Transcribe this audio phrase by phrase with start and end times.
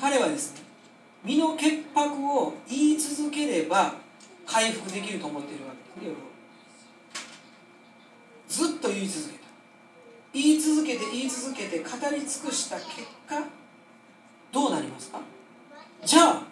[0.00, 0.62] 彼はですね
[1.24, 3.94] 身の潔白を言い続ければ
[4.46, 6.16] 回復できると思っているわけですね
[8.48, 9.38] ずっと言い続けた。
[10.32, 11.84] 言い続けて言い続けて語
[12.14, 13.42] り尽くした結果
[14.52, 15.20] どうなりますか？
[16.04, 16.42] じゃあ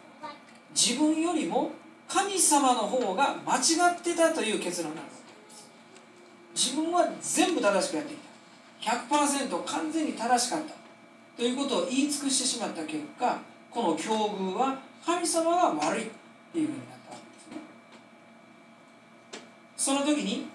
[0.75, 1.71] 自分よりも
[2.09, 6.73] 神様の方が間違ってたという結論なんです。
[6.73, 8.17] 自分は全部正しくやってい
[8.85, 8.93] た。
[8.93, 10.75] 100%完全に正しかった。
[11.37, 13.39] ということを言い尽くしてしまった結果
[13.71, 16.11] この境遇は神様が悪いっ
[16.53, 17.57] ていうふうになったわけですね。
[19.77, 20.47] その時に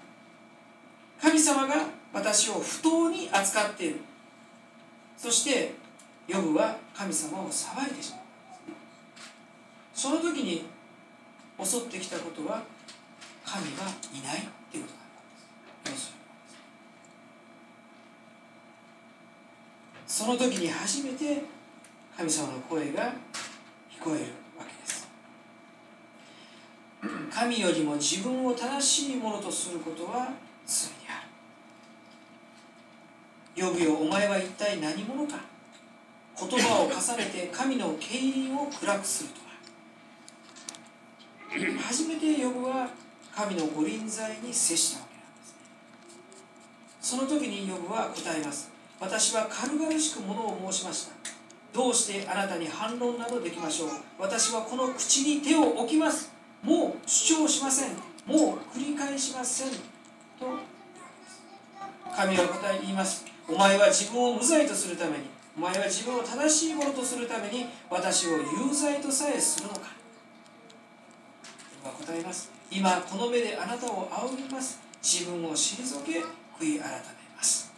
[1.20, 1.74] 神様が
[2.12, 4.00] 私を不当に扱っている。
[5.22, 5.72] そして
[6.26, 8.20] ヨブは神様を騒いでしまう
[9.94, 10.64] その時に
[11.62, 12.62] 襲ってきたことは
[13.44, 14.90] 神がいないっていうこ
[15.84, 16.12] となんです
[20.12, 21.42] その時に初めて
[22.14, 23.14] 神様の声が
[23.90, 24.26] 聞こえる
[24.58, 25.08] わけです。
[27.32, 30.28] 神よりも自分を正しいものとすることは
[30.66, 31.24] 罪であ
[33.56, 33.66] る。
[33.66, 35.38] 呼ぶよお前は一体何者か。
[36.38, 39.40] 言葉を重ねて神の経輪を暗くすると
[41.56, 41.78] は。
[41.88, 42.90] 初めて呼ぶは
[43.34, 45.42] 神の御臨在に接したわけなんで
[47.00, 48.81] すその時に呼ぶは答えます。
[49.02, 51.12] 私は軽々しくものを申しました。
[51.72, 53.88] どうしてあなたに反論などできましょう。
[54.16, 56.30] 私はこの口に手を置きます。
[56.62, 57.90] もう主張しません。
[58.24, 59.70] もう繰り返しません。
[59.70, 59.76] と
[62.14, 63.24] 神は答え言います。
[63.48, 65.24] お前は自分を無罪とするために
[65.56, 69.80] お前は自分を正しいものとするために私を有罪とさえするのか。
[71.82, 72.52] は答えます。
[72.70, 74.78] 今この目であなたを仰ぎます。
[75.02, 76.20] 自分を退け
[76.60, 76.96] 悔い改め
[77.36, 77.71] ます。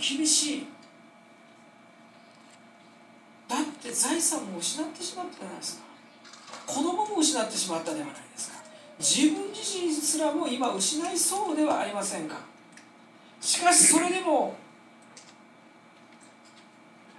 [0.00, 0.66] 厳しい。
[3.48, 5.84] だって財産も失ってしまったじゃないですか。
[6.66, 8.60] 子供も失ってしまったではないですか。
[8.98, 12.36] 自分自身すらも今失いそうではありませんか。
[13.40, 14.54] しかしそれでも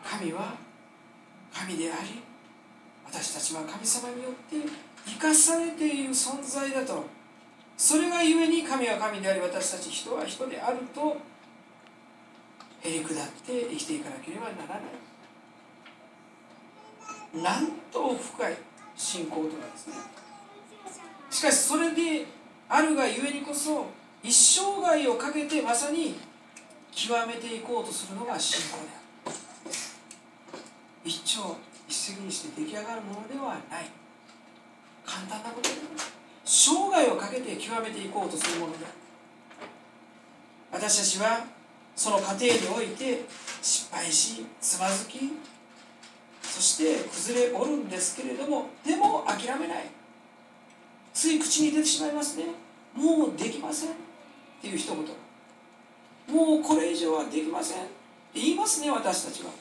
[0.04, 0.56] 神は
[1.54, 2.22] 神であり
[3.06, 4.56] 私たちは神様によって
[5.06, 7.06] 生かされている存在だと。
[7.76, 11.18] それがゆえに神は神であり私たち人は人であると
[12.84, 13.16] へり下っ
[13.46, 14.84] て生きていかなければならない。
[17.44, 18.58] なんと深い
[18.96, 19.94] 信仰とはですね。
[21.30, 22.26] しかしそれで
[22.68, 23.86] あるがゆえにこそ
[24.24, 26.20] 一生涯をかけてまさに
[26.92, 28.96] 極めていこうとするのが信仰であ
[29.30, 29.36] る。
[31.06, 31.56] 一朝
[31.88, 33.90] 一石にして出来上がるものではない。
[35.06, 35.84] 簡単なことではない。
[36.44, 38.96] 生涯をかけて極めていこうとするものである。
[40.74, 41.46] 私たちは
[41.96, 43.22] その過程において
[43.62, 45.20] 失敗しつまずき
[46.42, 49.86] そして崩れおるんですけれどもでも諦めない。
[51.14, 52.46] つい口に出てしまいますね。
[52.96, 53.90] もうできません。
[53.90, 53.94] っ
[54.62, 54.98] ていう一言。
[56.36, 57.78] もうこれ以上はできません。
[57.78, 57.90] って
[58.34, 59.52] 言いますね私たちは。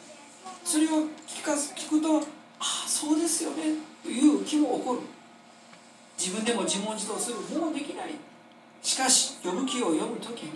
[0.65, 0.89] それを
[1.27, 2.23] 聞か聞くとあ
[2.61, 3.75] あそうですよね。
[4.03, 5.01] という気も起こる。
[6.19, 7.37] 自分でも自問自答する。
[7.59, 8.15] もうできない。
[8.83, 10.51] しかし呼ぶ気を読む時に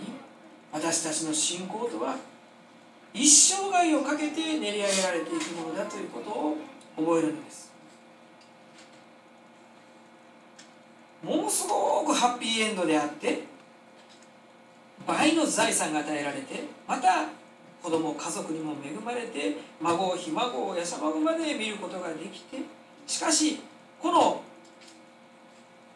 [0.75, 2.17] 私たちの信仰とは
[3.13, 6.57] 一生涯をかけて練り上げられていくものだということを
[6.97, 7.71] 覚えるのです。
[11.23, 13.43] ものすごくハッピーエンドであって
[15.07, 17.29] 倍の財産が与えられてまた
[17.81, 22.57] 子供家族にも恵まれて孫をひ孫をやさまぐまで見ることができて
[23.07, 23.61] しかし
[24.01, 24.43] この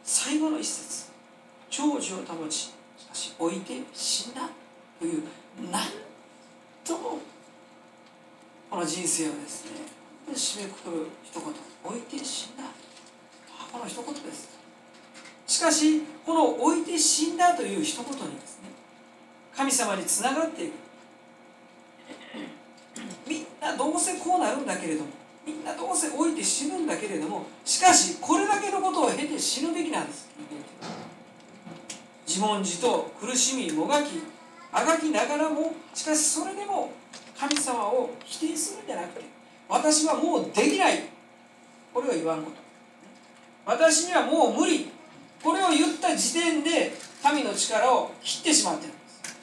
[0.06, 1.12] 最後の一節
[1.70, 2.72] 長寿を保ちし
[3.08, 4.50] かし置いて死んだ。
[5.00, 5.24] という
[5.72, 5.82] 何
[6.84, 7.20] とも
[8.70, 9.72] この人生をですね
[10.34, 11.44] 締めくくる一言
[11.84, 12.64] 置いて死んだ
[13.72, 14.60] この一言です。
[15.48, 18.70] しかしこの置いて死んだという一言にですね
[19.56, 20.74] 神様につながっていく。
[23.28, 25.08] みんなどうせこうなるんだけれども
[25.46, 30.28] みんなどうせ置いて死ぬんだけれどもしかしこれだけのことを経て死ぬべきなんです。
[32.28, 34.22] 自問自答苦しみもがき
[34.72, 36.92] あがきながらもしかしそれでも
[37.38, 39.40] 神様を否定するんじゃなくて
[39.70, 41.04] 私はもうできない。
[41.94, 42.58] これを言わんこと。
[43.66, 44.90] 私にはもう無理。
[45.44, 49.38] これを言った時点で神の力を切ってしまってるんです。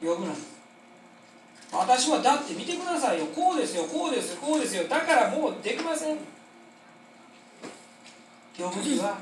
[0.00, 0.30] 呼ぶな。
[0.30, 0.50] んです
[1.72, 3.26] 私はだって見てくださいよ。
[3.26, 4.84] こうですよこうですよこうですよ。
[4.84, 6.16] だからもうできません。
[8.56, 9.18] 呼ぶには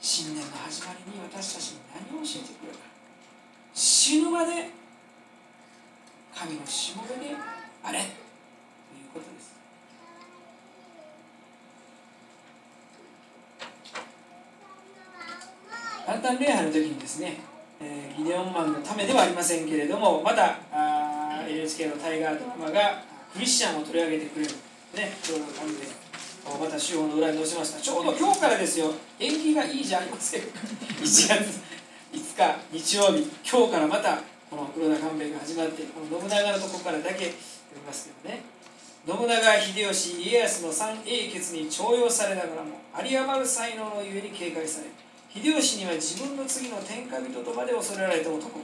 [0.00, 2.91] 新年の始まりに私たちに何を教えてくれるか。
[3.74, 4.70] 死ぬまで
[6.34, 7.34] 神のしもべで
[7.82, 8.10] あれという
[9.14, 9.54] ことです。
[16.04, 17.36] 簡単礼拝の時にですね、
[17.80, 23.02] えー、ギデオンマンのためではありませんけれどもまたあ NHK のタイガードラマが
[23.32, 24.50] クリスチャンを取り上げてくれる。
[24.94, 25.86] ねちょうど感じで
[26.60, 27.80] また主報の裏に載せました。
[27.80, 28.92] ちょうど今日からですよ。
[29.18, 30.46] 縁起がいいじゃありませんか。
[31.00, 31.60] 1月
[32.42, 34.18] 日日曜日今日からまた
[34.50, 37.34] この黒田官兵衛が始まってこの信長のとこからだけ読
[37.76, 38.42] みますけどね。
[39.06, 44.90] 信長秀吉家康の三英傑に重用されながらも有り余る才能のゆえに警戒され
[45.34, 48.60] 秀吉には自分の次の天下人とまで恐れられた男。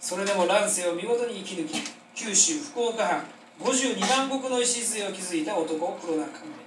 [0.00, 1.82] それでも乱世を見事に生き抜き
[2.14, 3.24] 九州福岡藩
[3.60, 6.66] 52万石の礎を築いた男黒田官兵衛。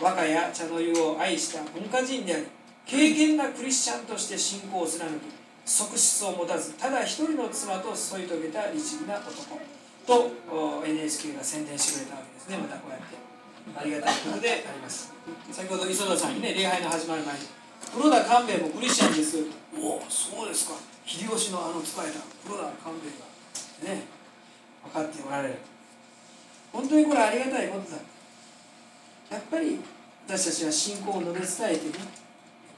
[0.00, 2.46] 和歌や茶の湯を愛した文化人であり
[2.86, 9.60] 敬虔なクリスチャンとして信仰を貫き側室を持たずただ一人の妻と添い遂げた律儀な男。
[10.04, 10.32] と
[10.84, 12.58] NHK が宣伝してくれたわけですね。
[12.58, 13.14] またこうやって。
[13.78, 15.12] ありがたいことであります。
[15.52, 17.40] 先ほど磯田さんにね礼拝の始まる前に
[17.94, 19.46] 黒田官兵衛もクリスチャンです。
[19.78, 20.74] おおそうですか。
[21.06, 24.02] 秀吉のあの使えた黒田官兵衛がね
[24.82, 25.54] 分かっておられる。
[26.72, 27.98] 本当にこれありがたいことだ。
[29.30, 29.78] やっぱり
[30.26, 32.04] 私たちは信仰を述べ伝えてね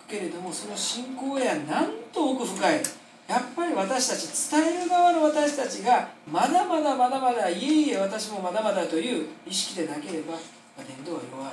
[0.08, 2.82] けれどもその信仰やなんと奥深い
[3.26, 10.34] やっぱり私たち伝える側の私たちがまだまだまだまだいえいえ私もまだまだという意識でなければ
[10.86, 11.52] 伝道は弱い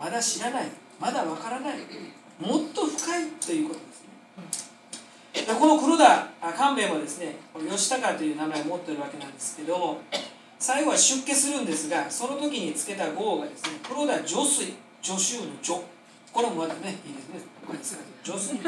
[0.00, 0.68] まだ知らない
[0.98, 1.78] まだわからない
[2.40, 4.02] もっと深いということです
[5.46, 5.54] ね。
[5.54, 7.36] この黒田官兵衛もですね
[7.68, 10.00] 吉高という名前を持っているわけなんですけども
[10.58, 15.82] 最後は出家するんですがその時につけた号がですね黒田除水除臭の除
[16.32, 17.40] これもまたねいいですね。
[17.66, 18.58] これですか除水。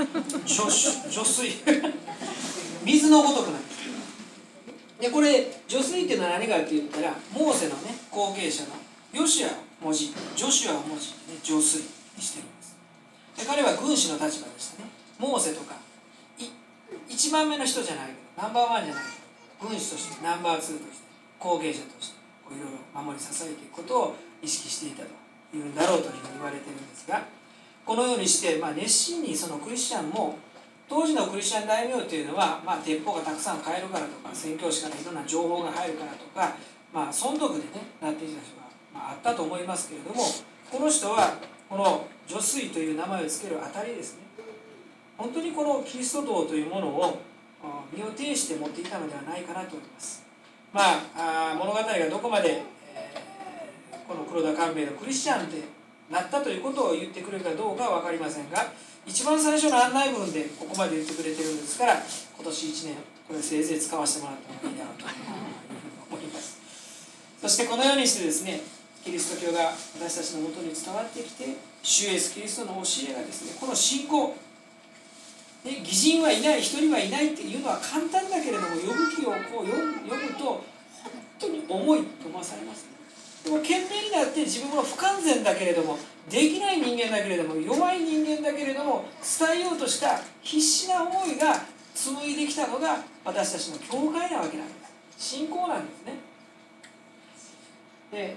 [0.45, 1.51] 水。
[2.85, 3.11] 水。
[3.11, 3.63] のごとくなん
[5.01, 8.71] でこれ除水っていうのは何かって言ったらモーセのね後継者の
[9.13, 9.51] ヨシアを
[9.83, 10.07] 文字
[10.37, 11.83] ジョシュアを文字ね除水
[12.17, 12.77] にしてるんです。
[13.39, 14.89] で彼は軍師の立場でしたね。
[15.19, 15.77] モーセとか
[17.09, 21.07] 1番目の人じゃないけどナンバーワンじゃないけど軍師としてナンバーツーとして
[21.39, 25.09] 後継者としていろいろ守り支えていくことを意識していたと
[25.57, 27.25] いうんだろうというふうに言われてるんですが
[27.85, 30.39] このようにして、まあ、熱心にそのクリスチャンも
[30.89, 36.57] 当時のクリスチャン大名というのは、まあ、鉄砲がたくさん買えるからとか宣教師からいろんな情報が入るからとか、
[36.93, 37.65] まあ、損得でね
[38.01, 38.63] なっていた人が、
[38.95, 40.23] まあ、あったと思いますけれども
[40.71, 41.39] この人は
[41.69, 44.23] この女水という名前を付けるあたりですね
[45.17, 47.21] 本当にこのキリスト道というものを
[47.93, 50.25] 身を挺して持っていたのではないかなと思います。
[50.73, 52.63] まあ、あ物語がどこまで、
[52.95, 55.63] えー、この黒田官兵衛のクリスチャンで
[56.13, 58.71] なったということを言ってくれるかどうかは分かりませんが
[59.07, 65.07] 一番最初の案内文でここまで言ってくれてるんですから今年1年これせいぜい使わせてもらった方がいいだろうと
[66.15, 66.61] 思います。
[67.41, 68.61] そしてこのようにしてですね
[69.03, 74.37] キリスト教が私たちのもとに伝わってきて主イエスキリストの教えがですねこの信仰
[75.65, 80.63] で義人はいない一人はいないっていうのは簡単だけれども呼ぶ気をこう読むと本
[81.39, 82.91] 当に重いと思わされますね、
[83.45, 85.99] でも懸命になって自分は不完全だけれども
[86.31, 91.61] できない人間だけれども弱い人間だけれども伝えようとした必死な思いが
[91.95, 94.83] 紡いできたのが私たちの教会なわけなんです
[95.19, 96.15] 信仰なんですね。
[98.11, 98.37] で、え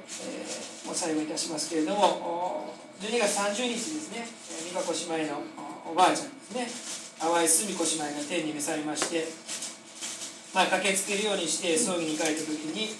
[0.83, 4.27] ー、もう最後いたしますけれども12月30日ですね。
[4.69, 5.41] 美香子姉妹の
[5.91, 6.67] おばあちゃんですね。
[7.19, 9.25] 淡井澄子姉妹が天に召されまして、
[10.53, 12.95] まあ、駆けつけるようにして葬儀に行かれた時に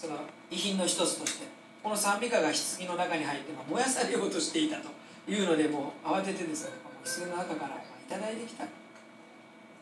[0.00, 0.16] その
[0.50, 1.46] 遺品の一つとして
[1.82, 4.88] この賛美歌が棺の中に入って燃やされようとしていたと
[5.30, 6.70] いうのでもう慌ててですね。
[7.04, 7.76] 棺の中から
[8.08, 8.64] 頂いてきた。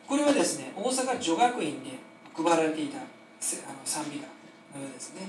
[0.05, 1.91] これはですね大阪女学院で
[2.35, 3.07] 配られていたあの
[3.85, 4.27] 賛美歌
[4.75, 5.21] のようですね。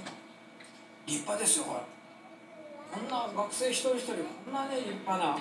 [1.07, 1.85] 立派ですよほら。
[2.91, 5.39] こんな学生一人一人こんなね立派な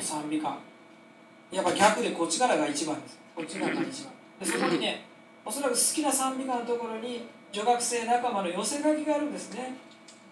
[0.00, 0.58] 賛美歌
[1.52, 3.20] やっぱ逆でこっちからが一番です。
[3.36, 4.12] こっちからが一番。
[4.40, 5.06] でそこにね
[5.44, 9.74] おそらく好きな賛美歌のところに女学生仲間の寄せ書きがあるんですね。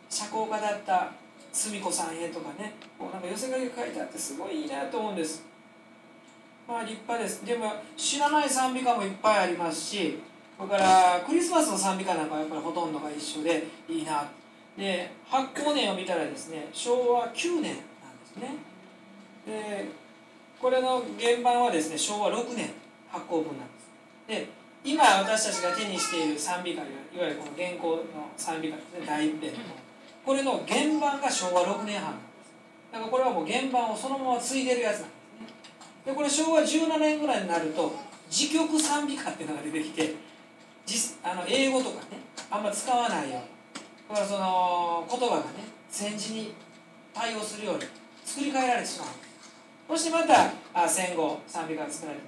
[0.08, 1.12] 社交家だった
[1.52, 2.74] 澄子さんへとかね。
[2.98, 5.42] こうなんか寄せ書きが書いてあってすごいいいなと思うんです。
[6.68, 7.44] まあ立派です。
[7.44, 10.18] でも知らない賛美歌もいっぱいありますし
[10.56, 14.30] それからクリスマスの賛美歌なんかはやっぱりほとんどが一緒でいいな。
[14.76, 17.78] で発行年を見たらですね昭和9年なんで
[18.26, 18.54] すね。
[19.44, 19.86] で
[20.60, 22.70] これの原版はですね昭和6年
[23.10, 23.88] 発行分なんです。
[24.28, 24.48] で
[24.88, 28.02] 今私たちが手にしている賛美歌いわゆるこの原稿の
[28.38, 29.58] 賛美歌ですね大一編の
[30.24, 32.52] これの原版が昭和6年半なんです。
[32.92, 35.46] だからこれはもう原版をそのまま継いでるやつなんですね。
[36.06, 37.92] でこれ昭和17年ぐらいになると
[38.30, 40.14] 自曲賛美歌っていうのが出てきて
[41.22, 42.18] あの英語とかね
[42.50, 43.58] あんま使わないように。
[44.08, 46.54] だからその言葉がね戦時に
[47.12, 47.82] 対応するように
[48.24, 49.08] 作り変えられてしまう
[49.88, 52.24] そしてまたあ戦後賛美歌が作られて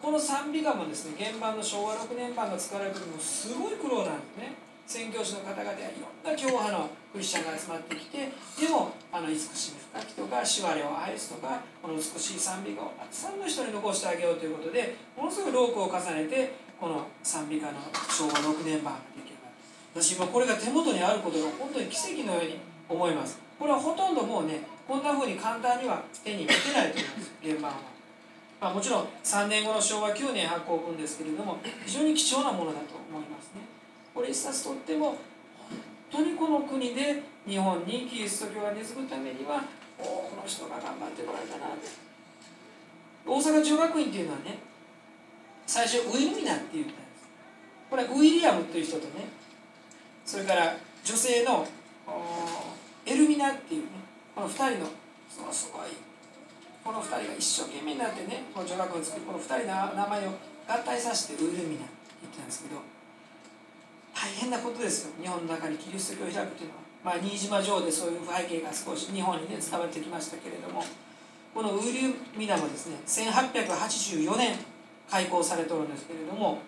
[0.00, 4.70] この賛美歌もですね原版の昭和6年版が作られる時もすごい苦労なんですね。
[4.86, 8.26] 宣教師の方々やいろんな教派のクリスチャンが集まってきて
[8.58, 17.78] でもあの慈しみ深きとか手話を愛すとかこの美しい賛美歌をたくさんの人に残してあげようということでものすごい労苦を重ねてこの賛美歌の
[18.10, 20.02] 昭和6年版が出来上がる。
[20.02, 23.38] 私今これが手元にあることが本当に奇跡のように思います。
[23.60, 27.99] これはほとんどもうねこんな風に簡単には手に入れてないと思います原版は。
[28.60, 33.62] まあ、もちろん3年後の昭和9年発行分ですけれども非常に貴重なものだと思いますね。
[34.14, 35.16] これ一冊とっても
[36.10, 39.64] 本当にこの国で日本にキリスト教が根付くためには
[39.98, 41.88] おこの人が頑張ってこられたなって。
[43.26, 44.58] 大阪中学院っていうのはね
[45.66, 47.28] 最初ウィルミナって言ったんです。
[47.88, 49.28] これはウィリアムという人とね
[50.26, 51.66] それから女性の
[53.06, 53.88] エルミナっていうね
[54.34, 54.86] この2人の
[55.30, 56.09] そのすごい
[56.90, 60.34] この2人が一生懸命になってねこの女学を作るこの2人の名前を
[60.66, 62.82] 合体させてウールミナって言ってたんですけど
[64.10, 65.12] 大変なことですよ。
[65.22, 66.82] 日本の中にキリスト教を開くというのは。
[67.02, 70.84] まあ、新島城でそういう背景が少し日本にね伝わってきましたけれども
[71.54, 74.56] このウーリミナもですね1884年
[75.08, 76.58] 開校されておるんですけれども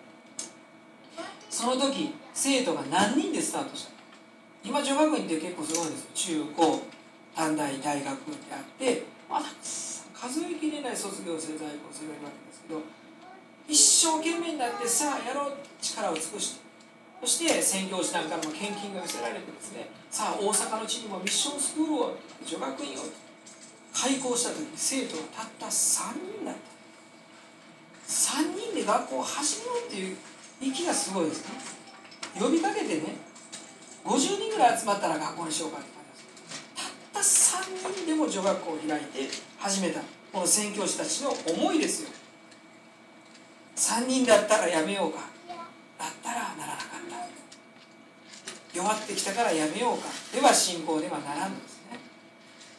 [1.51, 3.91] その時生徒が何人でスタートした
[4.63, 6.81] 今女学院って結構すごいんです中高
[7.35, 8.15] 短大大学で
[8.51, 9.45] あってまだ
[10.23, 12.79] 数えきれない卒業生在校生がいるわけですけど
[13.67, 16.63] 一生懸命になってさあやろう力を尽くして
[17.19, 23.03] そして宣教師なんかも献金が寄せられてですねさあ大阪の地にもミッションスクールを女学院を
[23.93, 26.73] 開校した時生徒がたった3人だった。
[28.07, 30.17] 3人で学校を始めようっていう
[30.61, 31.55] 息がすごいですね。
[32.39, 33.15] 呼びかけてね
[34.03, 35.92] 50人ぐらい集まったら学校にしようかって
[37.23, 40.01] 3人でも女学校を開いて始めた
[40.33, 42.09] この宣教師たちの思いですよ。
[43.75, 45.19] 3人だったらやめようか。
[45.97, 46.87] だったらならなかっ
[48.73, 48.77] た。
[48.77, 50.09] 弱ってきたからやめようか。
[50.33, 51.99] では信仰ではならんのですね。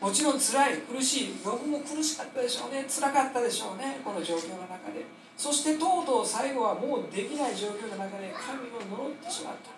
[0.00, 1.34] もちろん辛い苦しい。
[1.44, 2.84] 僕も苦しかったでしょうね。
[2.88, 4.00] 辛かったでしょうね。
[4.04, 5.06] この状況の中で。
[5.36, 9.70] そしてとうとう最後はもうできない状況の中で神を呪ってしまった。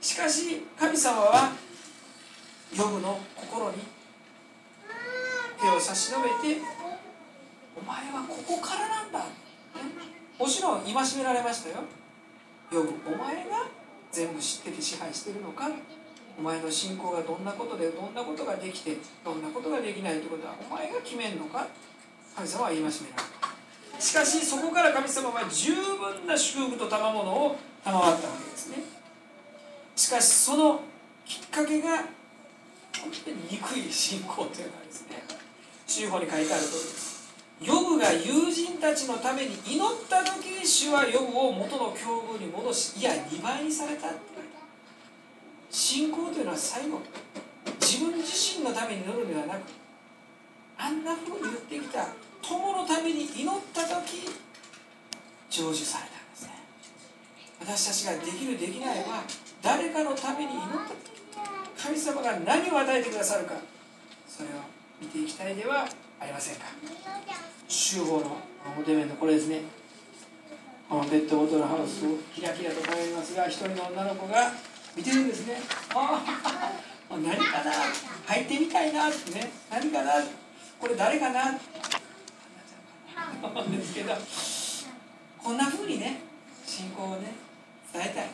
[0.00, 1.52] しかし神様は
[2.76, 4.00] ヨブの心に。
[5.60, 6.60] 手を差し伸べて
[7.76, 9.26] 「お前はここからなんだ」
[10.38, 11.76] もちろん戒められましたよ。
[12.72, 13.66] ヨブお前が
[14.10, 15.68] 全部知ってて支配してるのか。
[16.38, 21.66] お前の信仰がどんなことでどんなことができてどんなことができないということはお前が決めんのか。
[22.34, 22.94] 神様は戒められ
[23.92, 24.00] た。
[24.00, 28.78] しかしそこから神様は十分な祝福と賜物を賜ったわけですね。
[29.94, 30.80] しかしその
[31.26, 32.04] きっかけが
[33.02, 35.22] 本当に憎い信仰というのはですね
[35.86, 37.10] 宗法に書いてある通りです。
[37.62, 44.60] ヨブが友人たちのために祈った時主はヨブを元の境遇に戻しいや2倍にされたって言われた。
[45.70, 47.00] 信仰というのは最後。
[47.80, 49.62] 自分自身のために祈るのではなく
[50.78, 52.06] あんなふうに言ってきた
[52.40, 54.30] 友のために祈った時
[55.50, 56.50] 成就されたんですね。
[57.60, 59.24] 私たちができるできないは
[59.60, 61.19] 誰かのために祈った時。
[61.82, 63.54] 神様が何を与えてくださるか
[64.28, 64.52] それを
[65.00, 65.88] 見ていきたいでは
[66.20, 66.66] ありませんか。
[67.66, 68.36] 集合の
[68.76, 69.62] 表面のこれですね。
[70.88, 74.52] このペットボトルハウスをキラキラと輝りますが一人の女の子が
[74.94, 75.54] 見てるんですね。
[75.94, 76.22] あ
[77.08, 77.72] あ何かな。
[78.26, 79.50] 入ってみたいなってね。
[79.70, 80.12] 何かな。
[80.78, 81.58] これ誰かな。
[83.42, 84.12] 思うんですけど
[85.42, 86.20] こんなふうにね
[86.66, 87.32] 信仰をね
[87.92, 88.28] 伝えたい。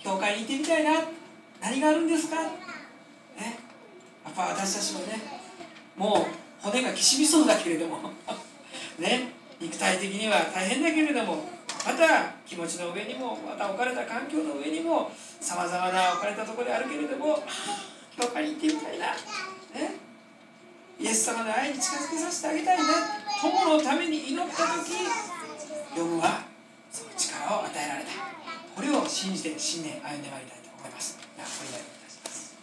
[0.00, 0.90] 教会に行ってみたいな。
[1.62, 2.36] 何があるんですか？
[2.42, 2.48] ね
[4.24, 5.22] やっぱ私たちもね
[5.96, 7.98] もう骨がきしみそうだけれども。
[8.98, 9.28] ね？
[9.60, 11.48] 肉体的には大変だけれども。
[11.84, 17.42] また気持ちの上にもまた置かれた環境の上にもさまざまな置かれたところであるけれども
[18.16, 19.16] 教会に行ってみたいな、ね、
[21.00, 22.84] イエス様の愛に近づけさせてあげたいな。
[23.40, 24.92] 友のために祈った時
[25.98, 26.44] ヨブは
[26.92, 28.10] その力を与えられた。
[28.76, 31.18] これを信じて新年歩んでまいりたいと思います。
[31.42, 32.54] お祈りいたします。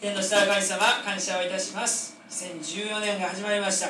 [0.00, 2.16] 天の下の神様感謝をいたします。
[2.28, 3.88] 2014年が始まりました。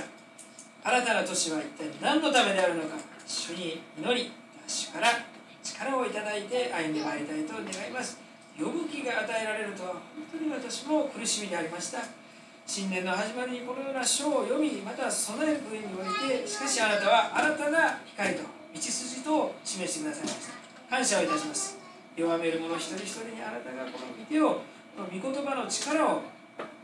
[0.84, 2.96] 新たな年は一体何のためであるのか。
[3.26, 4.32] 主に祈り
[4.66, 5.08] 主から
[5.62, 8.18] 力をいただいて歩んでまいりたいと願います。
[8.58, 10.02] 呼ぶ気が与えられるとは本
[10.38, 11.98] 当に私も苦しみでありました。
[12.66, 20.52] 新年の始まりにこのような書を読みまた備える上においてしかしあなたは新たな光と道筋と示してくださいました。
[20.90, 21.81] 感謝をいたします。
[22.16, 24.62] 弱める者一人一人にあなたがこの御手を
[24.96, 26.22] この御言葉の力を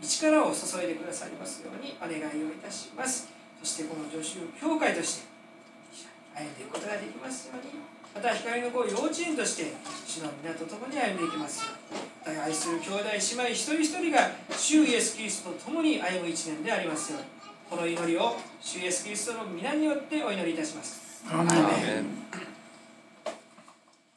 [0.01, 3.29] 力を注いでくださいますようにお願いをいたします。
[3.61, 5.27] そしてこの女子教会として
[6.35, 7.83] 歩んでいくことができますように
[8.15, 9.75] また光の子幼稚園として
[10.07, 11.73] 主の皆と共に歩んでいきますよ
[12.27, 17.27] うに愛する兄弟姉妹一人一人が主イエス・キリストと共に歩む一年でありますように
[17.69, 21.25] この祈りを主イエス・キリストの皆によってお祈りいたします。